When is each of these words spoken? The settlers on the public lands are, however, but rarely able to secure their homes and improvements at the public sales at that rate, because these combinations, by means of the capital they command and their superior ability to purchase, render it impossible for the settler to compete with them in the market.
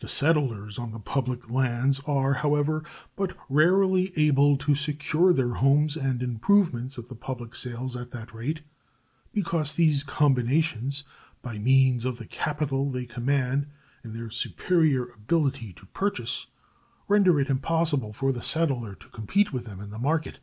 The 0.00 0.06
settlers 0.08 0.78
on 0.78 0.92
the 0.92 0.98
public 1.00 1.48
lands 1.48 1.98
are, 2.00 2.34
however, 2.34 2.84
but 3.16 3.34
rarely 3.48 4.12
able 4.18 4.58
to 4.58 4.74
secure 4.74 5.32
their 5.32 5.54
homes 5.54 5.96
and 5.96 6.22
improvements 6.22 6.98
at 6.98 7.08
the 7.08 7.14
public 7.14 7.54
sales 7.54 7.96
at 7.96 8.10
that 8.10 8.34
rate, 8.34 8.60
because 9.32 9.72
these 9.72 10.04
combinations, 10.04 11.04
by 11.40 11.56
means 11.58 12.04
of 12.04 12.18
the 12.18 12.26
capital 12.26 12.90
they 12.90 13.06
command 13.06 13.66
and 14.02 14.14
their 14.14 14.28
superior 14.28 15.06
ability 15.08 15.72
to 15.72 15.86
purchase, 15.86 16.48
render 17.08 17.40
it 17.40 17.48
impossible 17.48 18.12
for 18.12 18.30
the 18.30 18.42
settler 18.42 18.94
to 18.96 19.08
compete 19.08 19.54
with 19.54 19.64
them 19.64 19.80
in 19.80 19.88
the 19.88 19.98
market. 19.98 20.38